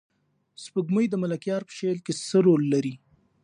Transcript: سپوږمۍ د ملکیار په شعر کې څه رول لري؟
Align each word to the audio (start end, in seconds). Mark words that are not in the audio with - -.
سپوږمۍ 0.63 1.05
د 1.09 1.15
ملکیار 1.23 1.61
په 1.67 1.73
شعر 1.77 1.97
کې 2.05 2.13
څه 2.27 2.37
رول 2.45 2.61
لري؟ 2.73 2.93